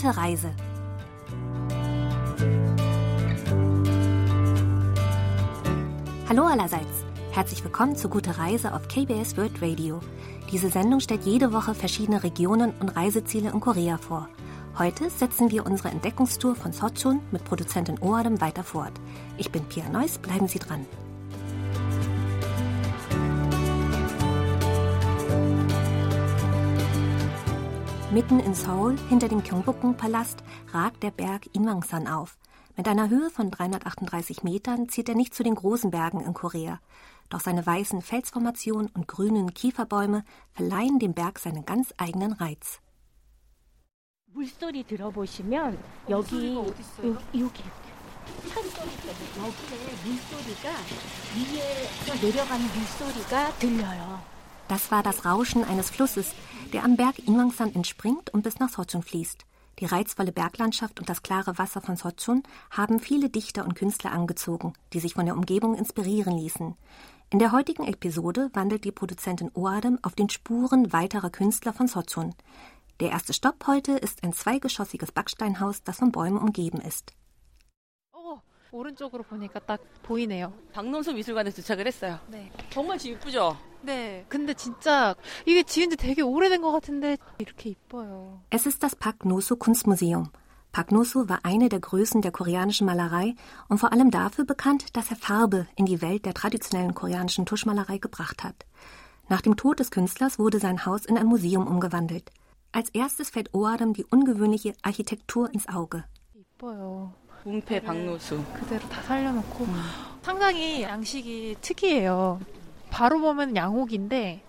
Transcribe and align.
Gute 0.00 0.16
Reise. 0.16 0.54
Hallo 6.28 6.44
allerseits. 6.44 7.04
Herzlich 7.32 7.64
willkommen 7.64 7.96
zu 7.96 8.08
Gute 8.08 8.38
Reise 8.38 8.74
auf 8.74 8.86
KBS 8.86 9.36
World 9.36 9.60
Radio. 9.60 9.98
Diese 10.52 10.68
Sendung 10.68 11.00
stellt 11.00 11.24
jede 11.24 11.52
Woche 11.52 11.74
verschiedene 11.74 12.22
Regionen 12.22 12.74
und 12.78 12.90
Reiseziele 12.90 13.50
in 13.50 13.58
Korea 13.58 13.98
vor. 13.98 14.28
Heute 14.78 15.10
setzen 15.10 15.50
wir 15.50 15.66
unsere 15.66 15.88
Entdeckungstour 15.88 16.54
von 16.54 16.72
Sochun 16.72 17.18
mit 17.32 17.42
Produzentin 17.42 17.98
Oadem 18.00 18.40
weiter 18.40 18.62
fort. 18.62 18.92
Ich 19.36 19.50
bin 19.50 19.64
Pia 19.64 19.88
Neuss, 19.88 20.18
bleiben 20.18 20.46
Sie 20.46 20.60
dran. 20.60 20.86
Mitten 28.11 28.39
in 28.39 28.53
Seoul, 28.53 28.97
hinter 29.09 29.27
dem 29.27 29.43
Gyeongbokgung-Palast, 29.43 30.43
ragt 30.71 31.03
der 31.03 31.11
Berg 31.11 31.47
Inwangsan 31.53 32.07
auf. 32.07 32.37
Mit 32.75 32.87
einer 32.87 33.09
Höhe 33.09 33.29
von 33.29 33.51
338 33.51 34.43
Metern 34.43 34.89
zählt 34.89 35.09
er 35.09 35.15
nicht 35.15 35.33
zu 35.33 35.43
den 35.43 35.55
großen 35.55 35.91
Bergen 35.91 36.21
in 36.21 36.33
Korea. 36.33 36.79
Doch 37.29 37.39
seine 37.39 37.65
weißen 37.65 38.01
Felsformationen 38.01 38.89
und 38.93 39.07
grünen 39.07 39.53
Kieferbäume 39.53 40.23
verleihen 40.53 40.99
dem 40.99 41.13
Berg 41.13 41.39
seinen 41.39 41.65
ganz 41.65 41.93
eigenen 41.97 42.33
Reiz. 42.33 42.79
물소리 44.33 44.83
들어보시면 44.83 45.77
여기 46.09 46.55
여기 46.55 47.63
산소리 48.49 48.89
때문에 48.97 49.47
여기에 49.47 49.93
물소리가 50.03 50.69
위에서 51.35 52.25
내려가는 52.25 52.65
물소리가 52.65 53.53
들려요. 53.59 54.33
Das 54.68 54.90
war 54.90 55.02
das 55.02 55.24
Rauschen 55.24 55.64
eines 55.64 55.88
Flusses, 55.88 56.34
der 56.74 56.84
am 56.84 56.96
Berg 56.96 57.18
Inwangsan 57.20 57.74
entspringt 57.74 58.30
und 58.30 58.42
bis 58.42 58.58
nach 58.58 58.68
Sochun 58.68 59.02
fließt. 59.02 59.46
Die 59.78 59.86
reizvolle 59.86 60.32
Berglandschaft 60.32 61.00
und 61.00 61.08
das 61.08 61.22
klare 61.22 61.56
Wasser 61.56 61.80
von 61.80 61.96
Sochun 61.96 62.42
haben 62.70 63.00
viele 63.00 63.30
Dichter 63.30 63.64
und 63.64 63.74
Künstler 63.74 64.12
angezogen, 64.12 64.74
die 64.92 65.00
sich 65.00 65.14
von 65.14 65.24
der 65.24 65.36
Umgebung 65.36 65.74
inspirieren 65.74 66.36
ließen. 66.36 66.74
In 67.30 67.38
der 67.38 67.52
heutigen 67.52 67.86
Episode 67.86 68.50
wandelt 68.52 68.84
die 68.84 68.92
Produzentin 68.92 69.50
Oadem 69.54 69.98
auf 70.02 70.14
den 70.14 70.28
Spuren 70.28 70.92
weiterer 70.92 71.30
Künstler 71.30 71.72
von 71.72 71.86
Sochun. 71.86 72.34
Der 73.00 73.10
erste 73.10 73.32
Stopp 73.32 73.66
heute 73.66 73.92
ist 73.92 74.24
ein 74.24 74.32
zweigeschossiges 74.32 75.12
Backsteinhaus, 75.12 75.82
das 75.82 75.98
von 75.98 76.10
Bäumen 76.10 76.38
umgeben 76.38 76.80
ist. 76.80 77.14
Oh, 78.71 78.77
오른쪽으로 78.77 79.23
보니까 79.23 79.59
딱 79.59 79.79
보이네요. 80.01 80.51
박nom수 80.73 81.13
미술관에 81.13 81.51
도착을 81.51 81.85
했어요. 81.85 82.19
네. 82.27 82.51
정말 82.71 82.97
집 82.97 83.11
이쁘죠? 83.11 83.55
네. 83.81 84.25
근데 84.29 84.53
진짜 84.53 85.15
이게 85.45 85.61
지은 85.63 85.91
지 85.91 85.95
되게 85.97 86.21
오래된 86.21 86.61
것 86.61 86.71
같은데 86.71 87.17
이렇게 87.37 87.69
이뻐요. 87.69 88.41
Es 88.49 88.65
ist 88.65 88.81
das 88.81 88.95
Pak 88.95 89.25
Nosu 89.25 89.55
Kunstmuseum. 89.57 90.31
Pak 90.71 90.91
Nosu 90.91 91.29
war 91.29 91.41
eine 91.43 91.69
der 91.69 91.79
Größen 91.79 92.21
der 92.21 92.31
koreanischen 92.31 92.87
Malerei 92.87 93.35
und 93.69 93.77
vor 93.77 93.91
allem 93.91 94.09
dafür 94.09 94.43
bekannt, 94.43 94.97
dass 94.97 95.11
er 95.11 95.17
Farbe 95.17 95.67
in 95.75 95.85
die 95.85 96.01
Welt 96.01 96.25
der 96.25 96.33
traditionellen 96.33 96.95
koreanischen 96.95 97.45
Tuschmalerei 97.45 97.99
gebracht 97.99 98.43
hat. 98.43 98.65
Nach 99.29 99.41
dem 99.41 99.55
Tod 99.55 99.79
des 99.79 99.91
Künstlers 99.91 100.39
wurde 100.39 100.57
sein 100.57 100.85
Haus 100.87 101.05
in 101.05 101.17
ein 101.17 101.27
Museum 101.27 101.67
umgewandelt. 101.67 102.31
Als 102.71 102.89
erstes 102.89 103.29
fällt 103.29 103.53
Oadem 103.53 103.93
die 103.93 104.03
ungewöhnliche 104.05 104.73
Architektur 104.81 105.53
ins 105.53 105.67
Auge. 105.67 106.05
이뻐요. 106.33 107.13
문패 107.44 107.80
박노수. 107.80 108.44
그대로 108.54 108.88
다 108.88 109.02
살려놓고 109.02 109.64
음. 109.64 109.74
상당히 110.22 110.82
양식이 110.82 111.56
특이해요. 111.60 112.40
바로 112.90 113.20
보면 113.20 113.56
양옥인데 113.56 114.42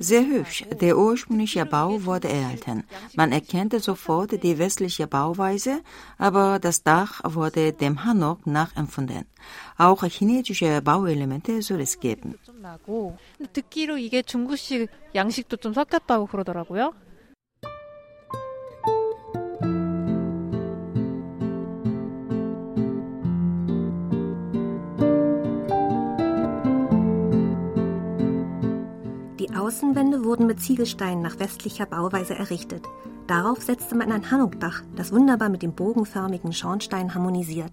Sehr 0.00 0.26
hübsch. 0.26 0.64
Der 0.80 0.96
ursprüngliche 0.96 1.66
Bau 1.66 2.04
wurde 2.04 2.28
erhalten. 2.28 2.84
Man 3.16 3.32
erkannte 3.32 3.80
sofort 3.80 4.42
die 4.42 4.58
westliche 4.58 5.06
Bauweise, 5.06 5.82
aber 6.18 6.58
das 6.60 6.82
Dach 6.84 7.20
wurde 7.24 7.72
dem 7.72 8.04
Hanok 8.04 8.46
nachempfunden. 8.46 9.24
Auch 9.76 10.04
chinesische 10.04 10.82
Bauelemente 10.82 11.62
soll 11.62 11.80
es 11.80 11.98
geben. 11.98 12.38
듣기로 13.52 13.98
이게 13.98 14.22
중국식 14.22 14.88
양식도 15.14 15.56
좀 15.56 15.72
섞였다고 15.72 16.26
그러더라고요. 16.26 16.92
Außenwände 29.68 30.24
wurden 30.24 30.46
mit 30.46 30.62
Ziegelsteinen 30.62 31.20
nach 31.20 31.38
westlicher 31.40 31.84
Bauweise 31.84 32.34
errichtet. 32.34 32.86
Darauf 33.26 33.60
setzte 33.60 33.94
man 33.94 34.10
ein 34.10 34.30
Hanukdach, 34.30 34.82
das 34.96 35.12
wunderbar 35.12 35.50
mit 35.50 35.60
dem 35.60 35.74
bogenförmigen 35.74 36.54
Schornstein 36.54 37.14
harmonisiert. 37.14 37.72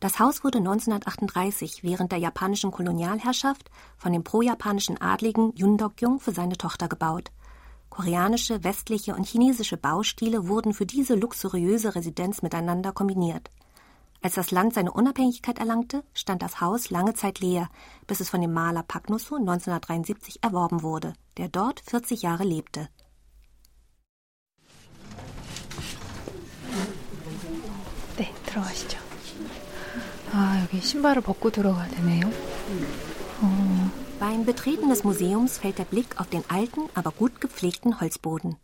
Das 0.00 0.18
Haus 0.18 0.42
wurde 0.42 0.58
1938 0.58 1.84
während 1.84 2.10
der 2.10 2.18
japanischen 2.18 2.72
Kolonialherrschaft 2.72 3.70
von 3.96 4.12
dem 4.12 4.24
pro-japanischen 4.24 5.00
Adligen 5.00 5.52
Yun 5.54 5.78
Dok-jung 5.78 6.18
für 6.18 6.32
seine 6.32 6.56
Tochter 6.56 6.88
gebaut. 6.88 7.30
Koreanische, 7.90 8.64
westliche 8.64 9.14
und 9.14 9.24
chinesische 9.24 9.76
Baustile 9.76 10.48
wurden 10.48 10.74
für 10.74 10.84
diese 10.84 11.14
luxuriöse 11.14 11.94
Residenz 11.94 12.42
miteinander 12.42 12.90
kombiniert. 12.90 13.50
Als 14.21 14.35
das 14.35 14.49
Land 14.49 14.73
seine 14.73 14.91
Unabhängigkeit 14.91 15.59
erlangte, 15.59 16.03
stand 16.13 16.41
das 16.41 16.59
Haus 16.59 16.89
lange 16.89 17.13
Zeit 17.13 17.39
leer, 17.39 17.69
bis 18.07 18.21
es 18.21 18.29
von 18.29 18.41
dem 18.41 18.53
Maler 18.53 18.83
Pagnusso 18.83 19.35
1973 19.35 20.43
erworben 20.43 20.81
wurde, 20.81 21.13
der 21.37 21.47
dort 21.47 21.81
40 21.81 22.23
Jahre 22.23 22.43
lebte. 22.43 22.89
네, 28.17 28.33
들어가시죠. 28.45 28.97
아, 30.31 30.61
여기 30.63 30.81
신발을 30.81 31.21
벗고 31.21 31.51
들어가야 31.51 31.87
되네요. 31.89 32.31
어. 33.41 34.05
Beim 34.19 34.45
Betreten 34.45 34.89
des 34.89 35.03
Museums 35.03 35.57
fällt 35.57 35.77
der 35.77 35.83
Blick 35.83 36.19
auf 36.19 36.27
den 36.27 36.43
alten, 36.49 36.89
aber 36.93 37.11
gut 37.11 37.41
gepflegten 37.41 37.99
Holzboden. 37.99 38.55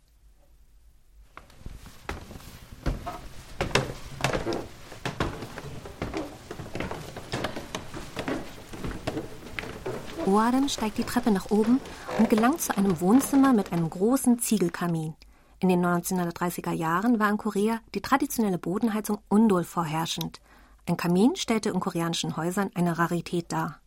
Oadem 10.26 10.68
steigt 10.68 10.98
die 10.98 11.04
Treppe 11.04 11.30
nach 11.30 11.50
oben 11.50 11.80
und 12.18 12.30
gelangt 12.30 12.60
zu 12.60 12.76
einem 12.76 13.00
Wohnzimmer 13.00 13.52
mit 13.52 13.72
einem 13.72 13.90
großen 13.90 14.38
Ziegelkamin. 14.38 15.14
In 15.60 15.68
den 15.68 15.84
1930er 15.84 16.72
Jahren 16.72 17.18
war 17.18 17.30
in 17.30 17.38
Korea 17.38 17.80
die 17.94 18.00
traditionelle 18.00 18.58
Bodenheizung 18.58 19.18
Undol 19.28 19.64
vorherrschend. 19.64 20.40
Ein 20.86 20.96
Kamin 20.96 21.36
stellte 21.36 21.70
in 21.70 21.80
koreanischen 21.80 22.36
Häusern 22.36 22.70
eine 22.74 22.98
Rarität 22.98 23.52
dar. 23.52 23.82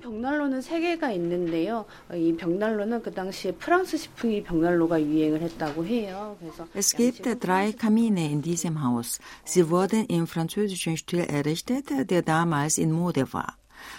벽난로는 0.00 0.60
세 0.60 0.80
개가 0.80 1.10
있는데요. 1.12 1.84
이 2.12 2.36
벽난로는 2.36 3.02
그 3.02 3.12
당시에 3.12 3.52
프랑스 3.52 3.96
식풍이 3.96 4.42
벽난로가 4.44 5.02
유행을 5.02 5.40
했다고 5.42 5.84
해요. 5.84 6.36
그래서 6.38 6.66
Es 6.74 6.94
gibt 6.94 7.22
drei 7.40 7.72
Kamine 7.72 8.30
in 8.30 8.42
diesem 8.42 8.82
Haus. 8.82 9.18
Sie 9.44 9.68
wurden 9.68 10.04
im 10.06 10.26
französischen 10.26 10.96
Stil 10.96 11.26
errichtet, 11.28 12.10
der 12.10 12.22
damals 12.22 12.78
in 12.78 12.92
Mode 12.92 13.32
war. 13.32 13.56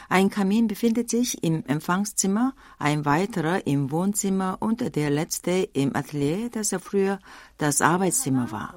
Ein 0.08 0.30
Kamin 0.30 0.68
befindet 0.68 1.10
sich 1.10 1.42
im 1.42 1.64
Empfangszimmer, 1.66 2.54
ein 2.78 3.04
weiterer 3.04 3.66
im 3.66 3.90
Wohnzimmer 3.90 4.56
und 4.60 4.96
der 4.96 5.10
letzte 5.10 5.68
im 5.72 5.94
Atelier, 5.96 6.50
das 6.50 6.74
früher 6.80 7.18
das 7.58 7.80
Arbeitszimmer 7.80 8.50
war. 8.50 8.74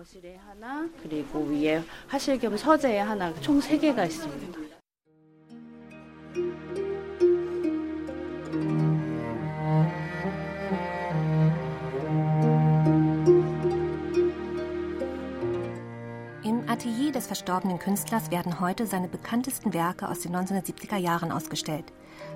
Des 17.15 17.27
verstorbenen 17.27 17.79
Künstlers 17.79 18.29
werden 18.29 18.59
heute 18.59 18.85
seine 18.85 19.07
bekanntesten 19.07 19.73
Werke 19.73 20.09
aus 20.09 20.19
den 20.19 20.35
1970er 20.35 20.97
Jahren 20.97 21.31
ausgestellt. 21.31 21.93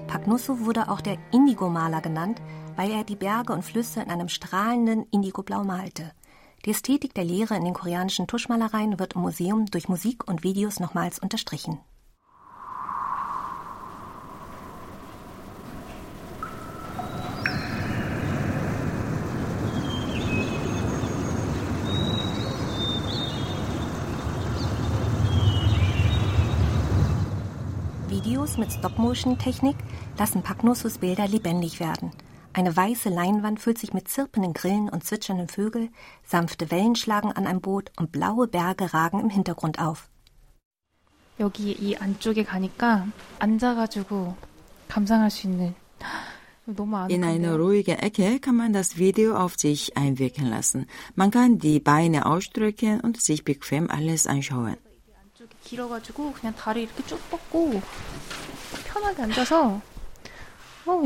Pagnusso 0.08 0.62
wurde 0.62 0.90
auch 0.90 1.02
der 1.02 1.18
Indigo-Maler 1.32 2.02
genannt, 2.02 2.42
weil 2.76 2.92
er 2.92 3.04
die 3.04 3.18
Berge 3.18 3.54
und 3.54 3.64
Flüsse 3.64 4.02
in 4.02 4.10
einem 4.10 4.30
strahlenden 4.30 5.06
Indigoblau 5.12 5.64
malte. 5.64 6.12
Die 6.66 6.72
Ästhetik 6.72 7.14
der 7.14 7.26
Lehre 7.26 7.56
in 7.56 7.66
den 7.66 7.74
koreanischen 7.74 8.28
Tuschmalereien 8.28 9.00
wird 9.00 9.14
im 9.16 9.22
Museum 9.22 9.66
durch 9.66 9.90
Musik 9.90 10.28
und 10.28 10.44
Videos 10.44 10.80
nochmals 10.80 11.20
unterstrichen. 11.20 11.80
Videos 28.29 28.59
mit 28.59 28.73
Stop-Motion-Technik 28.73 29.77
lassen 30.19 30.43
Pagnusus 30.43 30.99
Bilder 30.99 31.27
lebendig 31.27 31.81
werden. 31.81 32.11
Eine 32.53 32.77
weiße 32.77 33.09
Leinwand 33.09 33.61
füllt 33.61 33.79
sich 33.79 33.93
mit 33.93 34.09
zirpenden 34.09 34.53
Grillen 34.53 34.89
und 34.89 35.05
zwitschernden 35.05 35.49
Vögeln, 35.49 35.91
sanfte 36.25 36.71
Wellen 36.71 36.97
schlagen 36.97 37.33
an 37.33 37.47
ein 37.47 37.61
Boot 37.61 37.91
und 37.99 38.13
blaue 38.13 38.47
Berge 38.47 38.93
ragen 38.95 39.21
im 39.21 39.31
Hintergrund 39.31 39.79
auf. 39.79 40.09
여기 41.41 41.73
이 41.73 41.97
안쪽에 41.97 42.45
가니까 42.45 43.07
앉아가지고 43.41 44.37
감상할 44.87 45.31
수 45.31 45.49
있는 45.49 45.75
in 47.09 47.25
einer 47.25 47.57
ruhigen 47.59 47.99
Ecke 47.99 48.41
kann 48.41 48.57
man 48.57 48.73
das 48.73 48.97
Video 48.97 49.37
auf 49.37 49.57
sich 49.59 49.99
einwirken 49.99 50.47
lassen. 50.47 50.87
Man 51.15 51.31
kann 51.31 51.59
die 51.59 51.79
Beine 51.79 52.25
ausstrecken 52.25 53.01
und 53.01 53.21
sich 53.21 53.45
bequem 53.45 53.91
alles 53.91 54.27
anschauen. 54.27 54.79
길어가지고 55.69 56.33
그냥 56.33 56.55
다리 56.55 56.83
이렇게 56.85 57.05
쭉 57.07 57.19
뻗고 57.31 57.81
편하게 58.87 59.23
앉아서 59.23 59.81
어, 60.87 61.03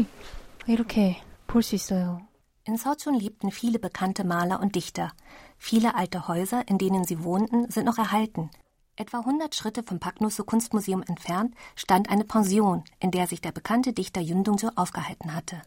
이렇게 0.67 1.23
볼 1.47 1.63
수 1.63 1.75
있어요. 1.75 2.21
In 2.69 2.75
Sochun 2.77 3.15
lebten 3.19 3.51
viele 3.51 3.79
bekannte 3.79 4.25
Maler 4.25 4.61
und 4.61 4.75
Dichter. 4.75 5.13
Viele 5.57 5.95
alte 5.95 6.29
Häuser, 6.29 6.69
in 6.69 6.77
denen 6.77 7.05
sie 7.05 7.25
wohnten, 7.25 7.71
sind 7.71 7.87
noch 7.87 7.97
erhalten. 7.99 8.51
Etwa 8.97 9.21
100 9.21 9.55
Schritte 9.55 9.83
vom 9.83 9.99
Paknusse 10.01 10.45
Kunstmuseum 10.45 11.03
entfernt 11.07 11.55
stand 11.77 12.11
eine 12.11 12.25
Pension, 12.25 12.85
in 13.01 13.11
der 13.11 13.27
sich 13.27 13.41
der 13.41 13.53
bekannte 13.53 13.93
Dichter 13.93 14.21
Yundongjo 14.21 14.71
aufgehalten 14.77 15.35
hatte. 15.35 15.63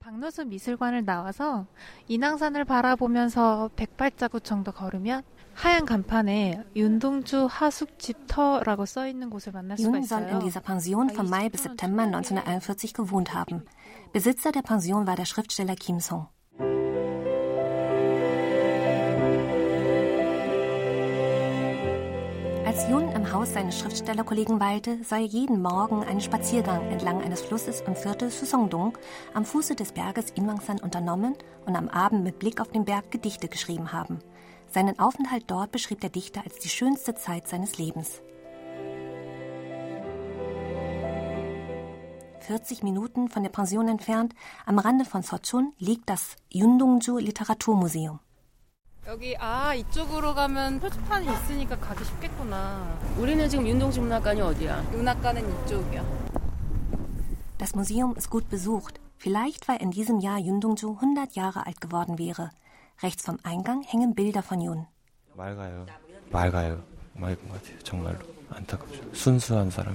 박노수 0.00 0.46
미술관을 0.46 1.04
나와서 1.04 1.66
인왕산을 2.08 2.64
바라보면서 2.64 3.70
백발자국 3.76 4.42
정도 4.42 4.72
걸으면 4.72 5.22
하얀 5.54 5.86
간판에 5.86 6.62
윤동주 6.76 7.48
하숙집터라고 7.50 8.86
써 8.86 9.08
있는 9.08 9.28
곳을 9.28 9.50
만날 9.52 9.76
수가 9.76 9.90
Yun 9.90 10.04
soll 10.04 10.22
in 10.28 10.38
dieser 10.38 10.60
Pension 10.60 11.10
von 11.10 11.28
Mai 11.28 11.48
bis 11.48 11.64
September 11.64 12.04
1941 12.04 12.94
gewohnt 12.94 13.34
haben. 13.34 13.64
Besitzer 14.12 14.52
der 14.52 14.62
Pension 14.62 15.08
war 15.08 15.16
der 15.16 15.24
Schriftsteller 15.24 15.74
Kim 15.74 15.98
Song. 15.98 16.28
Als 22.64 22.88
Jun 22.88 23.10
im 23.10 23.32
Haus 23.32 23.52
seines 23.52 23.76
Schriftstellerkollegen 23.80 24.60
weilte, 24.60 25.02
sah 25.02 25.16
er 25.16 25.24
jeden 25.24 25.60
Morgen 25.60 26.04
einen 26.04 26.20
Spaziergang 26.20 26.88
entlang 26.92 27.20
eines 27.20 27.40
Flusses 27.40 27.80
im 27.80 27.96
Viertel 27.96 28.30
Susongdong 28.30 28.96
am 29.34 29.44
Fuße 29.44 29.74
des 29.74 29.90
Berges 29.90 30.30
Inwangsan 30.36 30.78
unternommen 30.78 31.34
und 31.66 31.74
am 31.74 31.88
Abend 31.88 32.22
mit 32.22 32.38
Blick 32.38 32.60
auf 32.60 32.68
den 32.68 32.84
Berg 32.84 33.10
Gedichte 33.10 33.48
geschrieben 33.48 33.92
haben. 33.92 34.20
Seinen 34.72 34.98
Aufenthalt 34.98 35.44
dort 35.46 35.72
beschrieb 35.72 36.00
der 36.00 36.10
Dichter 36.10 36.42
als 36.44 36.58
die 36.58 36.68
schönste 36.68 37.14
Zeit 37.14 37.48
seines 37.48 37.78
Lebens. 37.78 38.22
40 42.40 42.82
Minuten 42.82 43.28
von 43.28 43.42
der 43.42 43.50
Pension 43.50 43.88
entfernt, 43.88 44.34
am 44.64 44.78
Rande 44.78 45.04
von 45.04 45.22
Sochun, 45.22 45.72
liegt 45.78 46.08
das 46.08 46.36
Yundongju 46.50 47.18
Literaturmuseum. 47.18 48.20
여기 49.06 49.34
아 49.38 49.74
이쪽으로 49.74 50.34
가면 50.34 50.80
표지판이 50.80 51.26
있으니까 51.26 51.78
가기 51.78 52.04
쉽겠구나. 52.04 52.98
우리는 53.18 53.48
지금 53.48 53.66
윤동주 53.66 54.02
문학관이 54.02 54.40
어디야? 54.42 54.82
문학관은 54.92 55.64
이쪽이야. 55.64 56.04
Das 57.56 57.74
Museum 57.74 58.14
ist 58.16 58.30
gut 58.30 58.48
besucht. 58.50 59.00
Vielleicht, 59.16 59.66
weil 59.66 59.80
in 59.82 59.90
diesem 59.90 60.20
Jahr 60.20 60.38
Yundongju 60.38 60.98
100 61.00 61.34
Jahre 61.36 61.66
alt 61.66 61.80
geworden 61.80 62.18
wäre. 62.18 62.50
Rechts 63.01 63.25
vom 63.25 63.37
Eingang 63.43 63.83
hängen 63.83 64.15
Bilder 64.15 64.43
von 64.43 64.61
Jun. 64.61 64.87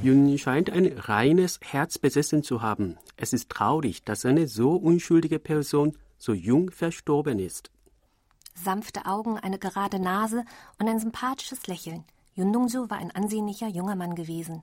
Jun 0.03 0.39
scheint 0.39 0.71
ein 0.71 0.99
reines 0.99 1.61
Herz 1.63 1.99
besessen 1.99 2.43
zu 2.43 2.63
haben. 2.63 2.99
Es 3.17 3.33
ist 3.33 3.51
traurig, 3.51 4.05
dass 4.05 4.25
eine 4.25 4.49
so 4.49 4.77
unschuldige 4.77 5.39
Person 5.39 5.97
so 6.19 6.33
jung 6.33 6.71
verstorben 6.71 7.39
ist. 7.39 7.71
Sanfte 8.55 9.07
Augen, 9.07 9.39
eine 9.39 9.59
gerade 9.59 10.01
Nase 10.01 10.45
und 10.79 10.89
ein 10.89 10.99
sympathisches 10.99 11.67
Lächeln. 11.67 12.05
Yun 12.35 12.53
Dong-soo 12.53 12.91
war 12.91 12.99
ein 12.99 13.13
ansehnlicher 13.13 13.69
junger 13.69 13.97
Mann 13.97 14.15
gewesen. 14.15 14.63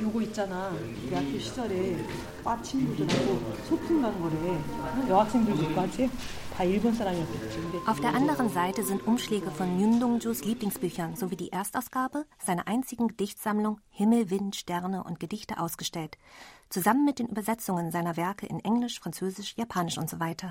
요거 0.00 0.22
있잖아. 0.22 0.72
대학교 1.08 1.38
시절에 1.38 1.96
과 2.44 2.60
친구들하고 2.62 3.54
소풍 3.64 4.00
간 4.00 4.20
거래. 4.20 5.08
여학생들도 5.08 5.74
까지 5.74 6.08
다 6.54 6.64
일본 6.64 6.92
사람이었겠지. 6.94 7.58
Auf 7.86 8.00
der 8.00 8.14
anderen 8.14 8.48
Seite 8.48 8.84
sind 8.84 9.06
Umschläge 9.06 9.50
von 9.50 9.78
Yun 9.78 9.98
Dongjus 10.00 10.44
Lieblingsbüchern 10.44 11.16
sowie 11.16 11.36
die 11.36 11.50
Erstausgabe 11.50 12.26
seiner 12.44 12.68
einzigen 12.68 13.08
Gedichtsammlung 13.08 13.80
Himmel, 13.90 14.30
Wind, 14.30 14.56
Sterne 14.56 15.02
und 15.02 15.18
Gedichte 15.18 15.58
ausgestellt, 15.58 16.16
zusammen 16.68 17.04
mit 17.04 17.18
den 17.18 17.26
Übersetzungen 17.28 17.90
seiner 17.90 18.16
Werke 18.16 18.46
in 18.46 18.60
Englisch, 18.60 19.00
Französisch, 19.00 19.54
Japanisch 19.56 19.98
und 19.98 20.08
so 20.08 20.20
weiter. 20.20 20.50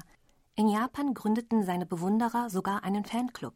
In 0.56 0.68
Japan 0.68 1.14
gründeten 1.14 1.64
seine 1.64 1.86
Bewunderer 1.86 2.50
sogar 2.50 2.84
einen 2.84 3.06
Fanclub. 3.06 3.54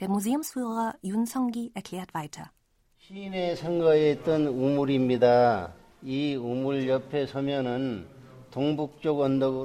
Der 0.00 0.08
Museumsführer 0.08 0.94
Yun 1.02 1.26
Song-gi 1.26 1.72
erklärt 1.74 2.14
weiter. 2.14 2.50
시인의 3.10 3.54
선거에 3.54 4.10
있던 4.12 4.48
우물입니다. 4.48 5.72
이 6.02 6.34
우물 6.34 6.88
옆에 6.88 7.24
서면은 7.26 8.04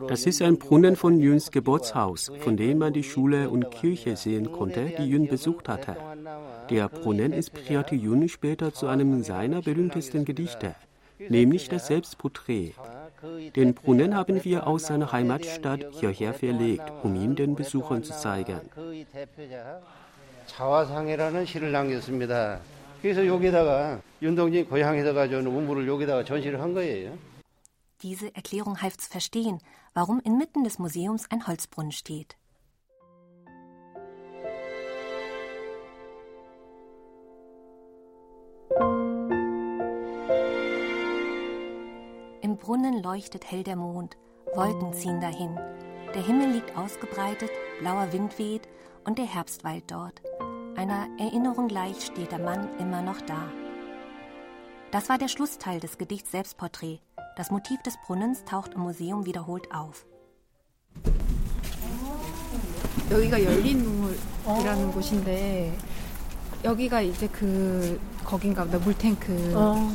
Das 0.09 0.25
ist 0.25 0.41
ein 0.41 0.59
Brunnen 0.59 0.97
von 0.97 1.17
Yüns 1.17 1.49
Geburtshaus, 1.49 2.29
von 2.41 2.57
dem 2.57 2.77
man 2.77 2.91
die 2.91 3.03
Schule 3.03 3.49
und 3.49 3.71
Kirche 3.71 4.17
sehen 4.17 4.51
konnte, 4.51 4.91
die 4.97 5.09
Yün 5.09 5.27
besucht 5.29 5.69
hatte. 5.69 5.95
Der 6.69 6.89
Brunnen 6.89 7.31
inspirierte 7.31 7.95
Yün 7.95 8.27
später 8.27 8.73
zu 8.73 8.87
einem 8.87 9.23
seiner 9.23 9.61
berühmtesten 9.61 10.25
Gedichte, 10.25 10.75
nämlich 11.29 11.69
das 11.69 11.87
Selbstporträt. 11.87 12.73
Den 13.55 13.73
Brunnen 13.73 14.13
haben 14.13 14.43
wir 14.43 14.67
aus 14.67 14.87
seiner 14.87 15.13
Heimatstadt 15.13 15.85
hierher 15.91 16.33
verlegt, 16.33 16.91
um 17.01 17.15
ihn 17.15 17.35
den 17.35 17.55
Besuchern 17.55 18.03
zu 18.03 18.11
zeigen. 18.11 18.59
자화상이라는 20.47 21.45
시를 21.45 21.71
남겼습니다. 21.71 22.59
그래서 23.05 23.25
여기다가 23.25 24.01
윤동진 24.21 24.67
고향에서 24.69 25.13
가져온 25.13 25.47
우물을 25.47 25.87
여기다가 25.87 26.23
전시를 26.23 26.61
한 26.61 26.73
거예요. 26.73 27.17
Diese 27.99 28.31
Erklärung 28.33 28.81
half 28.81 28.97
zu 28.97 29.09
verstehen, 29.09 29.59
warum 29.93 30.21
inmitten 30.23 30.63
des 30.63 30.79
Museums 30.79 31.25
ein 31.29 31.45
Holzbrunnen 31.45 31.91
steht. 31.91 32.35
Im 42.41 42.57
Brunnen 42.57 43.03
leuchtet 43.03 43.51
hell 43.51 43.63
der 43.63 43.75
Mond, 43.75 44.17
Wolken 44.55 44.93
ziehen 44.93 45.21
dahin. 45.21 45.55
Der 46.13 46.23
Himmel 46.23 46.51
liegt 46.51 46.75
ausgebreitet, 46.75 47.51
blauer 47.79 48.11
Wind 48.11 48.37
weht 48.39 48.67
und 49.05 49.17
der 49.17 49.25
Herbst 49.25 49.63
weilt 49.63 49.89
dort. 49.91 50.21
Einer 50.75 51.07
Erinnerung 51.19 51.67
gleich 51.67 52.05
steht 52.05 52.31
der 52.31 52.39
Mann 52.39 52.67
immer 52.79 53.01
noch 53.01 53.21
da. 53.21 53.49
Das 54.91 55.09
war 55.09 55.17
der 55.17 55.27
Schlussteil 55.27 55.79
des 55.79 55.97
Gedichts 55.97 56.31
Selbstporträt. 56.31 56.99
Das 57.37 57.51
Motiv 57.51 57.81
des 57.83 57.95
Brunnens 58.05 58.43
taucht 58.45 58.73
im 58.73 58.81
Museum 58.81 59.25
wiederholt 59.25 59.71
auf. 59.73 60.05
여기가 63.09 63.43
열린 63.43 63.79
눈물이라는 63.79 64.91
곳인데 64.91 65.77
여기가 66.63 67.01
이제 67.01 67.27
그 67.27 67.99
거긴가 68.23 68.65
보다 68.65 68.79
물탱크. 68.79 69.53
어. 69.55 69.91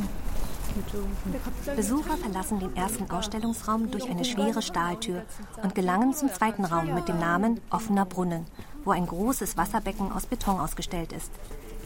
Besucher 1.74 2.16
verlassen 2.16 2.60
den 2.60 2.76
ersten 2.76 3.10
Ausstellungsraum 3.10 3.90
durch 3.90 4.08
eine 4.08 4.24
schwere 4.24 4.62
Stahltür 4.62 5.22
und 5.62 5.74
gelangen 5.74 6.12
zum 6.12 6.28
zweiten 6.32 6.64
Raum 6.64 6.94
mit 6.94 7.08
dem 7.08 7.18
Namen 7.18 7.60
Offener 7.70 8.04
Brunnen, 8.04 8.44
wo 8.84 8.90
ein 8.90 9.06
großes 9.06 9.56
Wasserbecken 9.56 10.12
aus 10.12 10.26
Beton 10.26 10.60
ausgestellt 10.60 11.12
ist. 11.12 11.30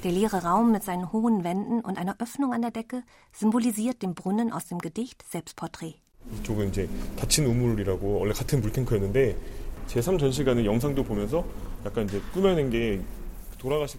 Der 0.03 0.13
leere 0.13 0.43
Raum 0.43 0.73
mit 0.73 0.83
seinen 0.83 1.13
hohen 1.13 1.45
Wänden 1.45 1.81
und 1.81 1.99
einer 1.99 2.17
Öffnung 2.19 2.53
an 2.53 2.63
der 2.63 2.71
Decke 2.71 3.03
symbolisiert 3.33 4.03
den 4.03 4.15
Brunnen 4.15 4.53
aus 4.53 4.67
dem 4.67 4.79
Gedicht 4.79 5.25
Selbstporträt. 5.31 5.95
이쪽은 6.41 6.69
이제 6.69 6.89
닫힌 7.17 7.47
우물이라고 7.47 8.21
원래 8.21 8.33
같은 8.33 8.61
물탱크였는데 8.61 9.37
제3 9.89 10.19
전시관은 10.19 10.65
영상도 10.65 11.05
보면서 11.05 11.45
약간 11.85 12.05
이제 12.07 12.21
꾸며낸 12.33 12.71
게 12.71 13.01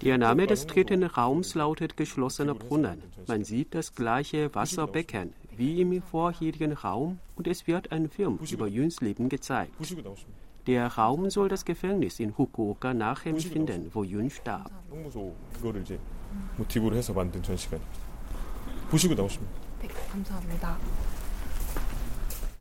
der 0.03 0.19
Name 0.19 0.47
des 0.47 0.67
dritten 0.67 1.03
Raums 1.03 1.55
lautet 1.55 1.97
geschlossener 1.97 2.55
Brunnen. 2.55 3.03
Man 3.27 3.45
sieht 3.45 3.75
das 3.75 3.95
gleiche 3.95 4.55
Wasserbecken 4.55 5.33
wie 5.57 5.81
im 5.81 6.03
vorherigen 6.03 6.73
Raum 6.73 7.19
und 7.35 7.47
es 7.47 7.67
wird 7.67 7.93
ein 7.93 8.09
Film 8.09 8.39
über 8.51 8.67
Yüns 8.67 9.01
Leben 9.01 9.29
gezeigt. 9.29 9.73
Der 10.67 10.87
Raum 10.89 11.31
soll 11.31 11.49
das 11.49 11.65
Gefängnis 11.65 12.19
in 12.21 12.33
Fukuoka 12.33 12.93
nachempfinden, 12.93 13.91
wo 13.95 14.03
Yun 14.03 14.31
starb. 14.31 14.71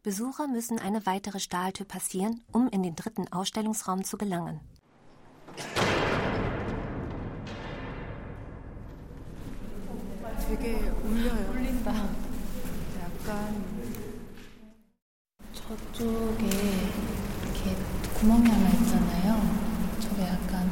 Besucher 0.04 0.48
müssen 0.48 0.80
eine 0.80 1.06
weitere 1.08 1.40
Stahltür 1.40 1.88
passieren, 1.88 2.42
um 2.52 2.68
in 2.70 2.84
den 2.84 2.96
dritten 2.96 3.28
Ausstellungsraum 3.32 4.04
zu 4.04 4.18
gelangen. 4.18 4.60
되게 10.47 10.75
울려요. 11.03 11.50
울린다. 11.50 11.93
약간 11.93 13.65
저 15.53 15.77
쪽에 15.93 16.47
이렇게 16.47 17.77
구멍이 18.15 18.49
하나 18.49 18.69
있잖아요. 18.71 19.41
저게 20.00 20.23
약간 20.23 20.71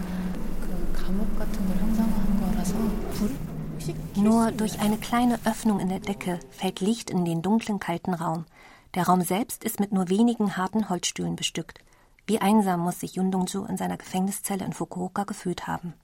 그 0.61 0.93
감옥 0.93 1.39
같은 1.39 1.67
걸 1.67 1.77
형상화한 1.77 2.41
거라서 2.41 2.75
불 3.15 3.37
Nur 4.17 4.51
durch 4.53 4.81
eine 4.81 4.99
kleine 4.99 5.39
Öffnung 5.45 5.81
in 5.81 5.89
der 5.89 6.01
Decke 6.01 6.41
fällt 6.51 6.81
Licht 6.81 7.11
in 7.11 7.25
den 7.25 7.43
dunklen, 7.43 7.79
kalten 7.79 8.13
Raum. 8.13 8.45
Der 8.95 9.07
Raum 9.07 9.23
selbst 9.23 9.65
ist 9.65 9.81
mit 9.81 9.93
nur 9.93 10.09
wenigen 10.09 10.57
harten 10.57 10.89
Holzstühlen 10.89 11.37
bestückt. 11.37 11.79
Wie 12.27 12.41
einsam 12.41 12.81
muss 12.81 13.01
sich 13.01 13.15
Yun 13.15 13.31
Dong-ju 13.31 13.65
in 13.65 13.77
seiner 13.77 13.97
Gefängniszelle 13.97 14.65
in 14.65 14.73
Fukuoka 14.73 15.25
gefühlt 15.25 15.67
haben. 15.67 15.95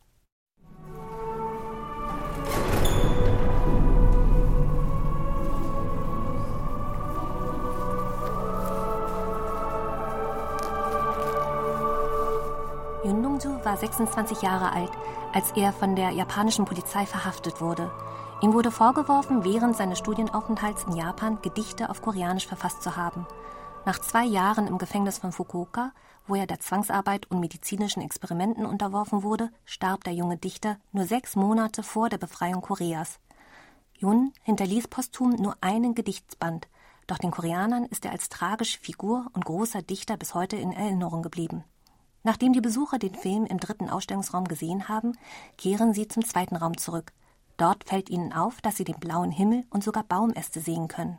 War 13.69 13.77
26 13.77 14.41
Jahre 14.41 14.71
alt, 14.71 14.89
als 15.31 15.51
er 15.51 15.71
von 15.71 15.95
der 15.95 16.09
japanischen 16.09 16.65
Polizei 16.65 17.05
verhaftet 17.05 17.61
wurde. 17.61 17.91
Ihm 18.41 18.53
wurde 18.53 18.71
vorgeworfen, 18.71 19.43
während 19.43 19.77
seines 19.77 19.99
Studienaufenthalts 19.99 20.85
in 20.85 20.95
Japan 20.95 21.39
Gedichte 21.43 21.91
auf 21.91 22.01
Koreanisch 22.01 22.47
verfasst 22.47 22.81
zu 22.81 22.95
haben. 22.95 23.27
Nach 23.85 23.99
zwei 23.99 24.25
Jahren 24.25 24.65
im 24.65 24.79
Gefängnis 24.79 25.19
von 25.19 25.31
Fukuoka, 25.31 25.91
wo 26.25 26.33
er 26.33 26.47
der 26.47 26.59
Zwangsarbeit 26.59 27.29
und 27.29 27.41
medizinischen 27.41 28.01
Experimenten 28.01 28.65
unterworfen 28.65 29.21
wurde, 29.21 29.51
starb 29.65 30.03
der 30.03 30.13
junge 30.13 30.37
Dichter 30.37 30.77
nur 30.91 31.05
sechs 31.05 31.35
Monate 31.35 31.83
vor 31.83 32.09
der 32.09 32.17
Befreiung 32.17 32.61
Koreas. 32.61 33.19
Yun 33.99 34.33
hinterließ 34.41 34.87
posthum 34.87 35.35
nur 35.35 35.55
einen 35.61 35.93
Gedichtsband, 35.93 36.67
doch 37.05 37.19
den 37.19 37.29
Koreanern 37.29 37.85
ist 37.85 38.03
er 38.05 38.13
als 38.13 38.29
tragische 38.29 38.79
Figur 38.79 39.27
und 39.33 39.45
großer 39.45 39.83
Dichter 39.83 40.17
bis 40.17 40.33
heute 40.33 40.55
in 40.55 40.71
Erinnerung 40.71 41.21
geblieben. 41.21 41.63
Nachdem 42.23 42.53
die 42.53 42.61
Besucher 42.61 42.99
den 42.99 43.15
Film 43.15 43.45
im 43.45 43.59
dritten 43.59 43.89
Ausstellungsraum 43.89 44.45
gesehen 44.45 44.89
haben, 44.89 45.13
kehren 45.57 45.93
sie 45.93 46.07
zum 46.07 46.25
zweiten 46.25 46.55
Raum 46.55 46.77
zurück. 46.77 47.11
Dort 47.57 47.83
fällt 47.83 48.09
ihnen 48.09 48.33
auf, 48.33 48.61
dass 48.61 48.77
sie 48.77 48.83
den 48.83 48.99
blauen 48.99 49.31
Himmel 49.31 49.63
und 49.69 49.83
sogar 49.83 50.03
Baumäste 50.03 50.59
sehen 50.61 50.87
können. 50.87 51.17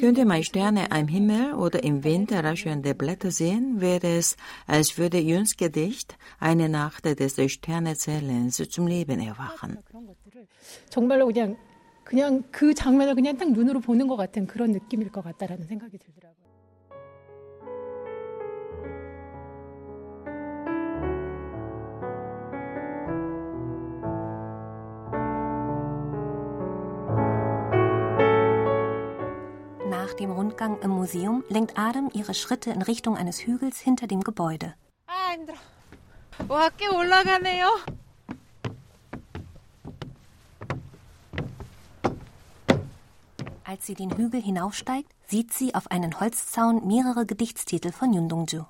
Könnte 0.00 0.24
man 0.24 0.42
Sterne 0.44 0.92
am 0.92 1.08
Himmel 1.08 1.54
oder 1.54 1.82
im 1.82 2.04
Wind 2.04 2.32
raschelnde 2.32 2.94
Blätter 2.94 3.30
sehen, 3.30 3.80
wäre 3.80 4.06
es, 4.06 4.36
als 4.66 4.98
würde 4.98 5.18
Jüns 5.18 5.56
Gedicht 5.56 6.16
eine 6.38 6.68
Nacht 6.68 7.06
des 7.06 7.52
Sternezählens 7.52 8.62
zum 8.70 8.86
Leben 8.86 9.20
erwachen. 9.20 9.78
그냥 12.10 12.42
그 12.50 12.74
장면을 12.74 13.14
그냥 13.14 13.36
딱 13.36 13.52
눈으로 13.52 13.78
보는 13.78 14.08
것 14.08 14.16
같은 14.16 14.48
그런 14.48 14.72
느낌일 14.72 15.12
것 15.12 15.22
같다라는 15.22 15.64
생각이 15.64 15.96
들더라고요. 15.96 16.40
Nach 29.88 30.12
dem 30.16 30.32
Rundgang 30.32 30.82
im 30.82 30.90
Museum 30.90 31.44
lenkt 31.48 31.78
Adam 31.78 32.10
ihre 32.12 32.34
Schritte 32.34 32.72
in 32.72 32.82
Richtung 32.82 33.16
eines 33.16 33.46
Hügels 33.46 33.78
hinter 33.78 34.08
dem 34.08 34.22
Gebäude. 34.22 34.74
아, 35.06 35.34
힘들어. 35.34 35.56
와, 36.48 36.70
꽤 36.70 36.88
올라가네요. 36.88 37.99
Als 43.70 43.86
sie 43.86 43.94
den 43.94 44.10
Hügel 44.16 44.42
hinaufsteigt, 44.42 45.14
sieht 45.28 45.52
sie 45.52 45.76
auf 45.76 45.92
einen 45.92 46.18
Holzzaun 46.18 46.88
mehrere 46.88 47.24
Gedichtstitel 47.24 47.92
von 47.92 48.12
Yun 48.12 48.28
Dong-ju. 48.28 48.64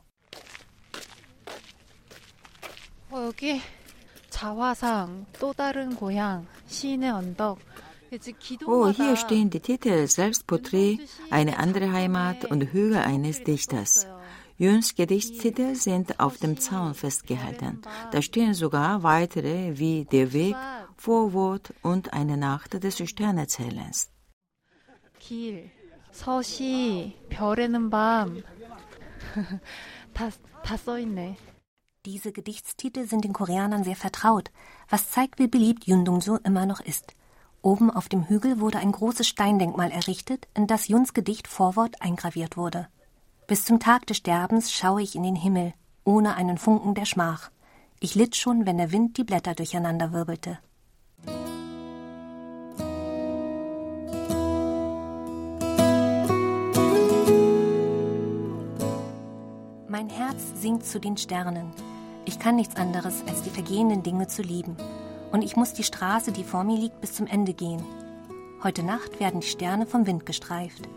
Oh, 8.66 8.88
hier 8.90 9.16
stehen 9.16 9.48
die 9.48 9.60
Titel 9.60 10.06
Selbstporträt, 10.06 10.98
eine 11.30 11.58
andere 11.58 11.90
Heimat 11.92 12.44
und 12.44 12.60
Hügel 12.70 12.98
eines 12.98 13.42
Dichters. 13.42 14.06
Jüns 14.58 14.94
Gedichtstitel 14.96 15.76
sind 15.76 16.20
auf 16.20 16.36
dem 16.36 16.60
Zaun 16.60 16.92
festgehalten. 16.92 17.80
Da 18.12 18.20
stehen 18.20 18.52
sogar 18.52 19.02
weitere 19.02 19.78
wie 19.78 20.04
Der 20.04 20.34
Weg, 20.34 20.56
Vorwort 20.98 21.72
und 21.80 22.12
eine 22.12 22.36
Nacht 22.36 22.84
des 22.84 22.98
Sternerzählens. 23.08 24.10
길, 25.29 25.71
서시, 26.11 27.17
별에는 27.29 27.89
밤. 27.89 28.43
다, 30.13 30.29
다 30.63 30.77
써있네. 30.77 31.37
Diese 32.05 32.31
Gedichtstitel 32.31 33.07
sind 33.07 33.23
den 33.23 33.33
Koreanern 33.33 33.83
sehr 33.83 33.95
vertraut, 33.95 34.51
was 34.89 35.09
zeigt, 35.09 35.39
wie 35.39 35.47
beliebt 35.47 35.87
Yun 35.87 36.05
Dong-ju 36.05 36.37
immer 36.43 36.65
noch 36.65 36.79
ist. 36.79 37.13
Oben 37.63 37.89
auf 37.89 38.07
dem 38.07 38.29
Hügel 38.29 38.59
wurde 38.59 38.77
ein 38.77 38.91
großes 38.91 39.27
Steindenkmal 39.27 39.89
errichtet, 39.89 40.47
in 40.53 40.67
das 40.67 40.87
Juns 40.87 41.15
Gedicht 41.15 41.47
Vorwort 41.47 41.99
eingraviert 42.01 42.57
wurde. 42.57 42.87
Bis 43.47 43.65
zum 43.65 43.79
Tag 43.79 44.05
des 44.05 44.17
Sterbens 44.17 44.71
schaue 44.71 45.01
ich 45.01 45.15
in 45.15 45.23
den 45.23 45.35
Himmel, 45.35 45.73
ohne 46.03 46.35
einen 46.35 46.59
Funken 46.59 46.93
der 46.93 47.05
Schmach. 47.05 47.49
Ich 47.99 48.13
litt 48.13 48.35
schon, 48.35 48.67
wenn 48.67 48.77
der 48.77 48.91
Wind 48.91 49.17
die 49.17 49.23
Blätter 49.23 49.55
durcheinander 49.55 50.11
Mein 60.00 60.08
Herz 60.08 60.40
sinkt 60.54 60.86
zu 60.86 60.98
den 60.98 61.18
Sternen. 61.18 61.72
Ich 62.24 62.38
kann 62.38 62.56
nichts 62.56 62.76
anderes, 62.76 63.22
als 63.28 63.42
die 63.42 63.50
vergehenden 63.50 64.02
Dinge 64.02 64.28
zu 64.28 64.40
lieben. 64.40 64.74
Und 65.30 65.42
ich 65.42 65.56
muss 65.56 65.74
die 65.74 65.82
Straße, 65.82 66.32
die 66.32 66.42
vor 66.42 66.64
mir 66.64 66.78
liegt, 66.78 67.02
bis 67.02 67.12
zum 67.12 67.26
Ende 67.26 67.52
gehen. 67.52 67.84
Heute 68.62 68.82
Nacht 68.82 69.20
werden 69.20 69.40
die 69.40 69.46
Sterne 69.46 69.84
vom 69.84 70.06
Wind 70.06 70.24
gestreift. 70.24 70.88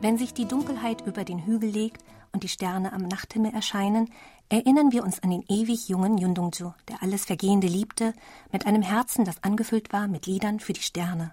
Wenn 0.00 0.18
sich 0.18 0.34
die 0.34 0.48
Dunkelheit 0.48 1.06
über 1.06 1.22
den 1.22 1.46
Hügel 1.46 1.70
legt 1.70 2.02
und 2.32 2.42
die 2.42 2.48
Sterne 2.48 2.92
am 2.92 3.02
Nachthimmel 3.02 3.54
erscheinen, 3.54 4.10
erinnern 4.48 4.90
wir 4.90 5.04
uns 5.04 5.22
an 5.22 5.30
den 5.30 5.44
ewig 5.48 5.88
jungen 5.88 6.18
Yundongju, 6.18 6.72
der 6.88 7.00
alles 7.00 7.26
Vergehende 7.26 7.68
liebte, 7.68 8.12
mit 8.50 8.66
einem 8.66 8.82
Herzen, 8.82 9.24
das 9.24 9.40
angefüllt 9.44 9.92
war 9.92 10.08
mit 10.08 10.26
Liedern 10.26 10.58
für 10.58 10.72
die 10.72 10.82
Sterne. 10.82 11.32